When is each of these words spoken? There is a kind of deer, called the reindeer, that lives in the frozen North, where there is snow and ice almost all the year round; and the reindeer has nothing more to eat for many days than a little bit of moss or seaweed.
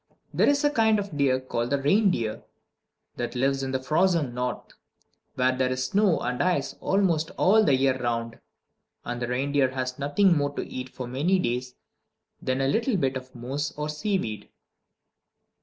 There 0.33 0.49
is 0.49 0.63
a 0.63 0.71
kind 0.71 0.97
of 0.97 1.15
deer, 1.15 1.39
called 1.39 1.69
the 1.69 1.79
reindeer, 1.79 2.41
that 3.17 3.35
lives 3.35 3.61
in 3.61 3.69
the 3.71 3.79
frozen 3.79 4.33
North, 4.33 4.73
where 5.35 5.55
there 5.55 5.71
is 5.71 5.83
snow 5.85 6.21
and 6.21 6.41
ice 6.41 6.73
almost 6.81 7.29
all 7.37 7.63
the 7.63 7.75
year 7.75 8.01
round; 8.01 8.39
and 9.05 9.21
the 9.21 9.27
reindeer 9.27 9.69
has 9.69 9.99
nothing 9.99 10.35
more 10.35 10.55
to 10.55 10.65
eat 10.67 10.89
for 10.89 11.05
many 11.07 11.37
days 11.37 11.75
than 12.41 12.61
a 12.61 12.67
little 12.67 12.97
bit 12.97 13.15
of 13.15 13.35
moss 13.35 13.73
or 13.77 13.89
seaweed. 13.89 14.49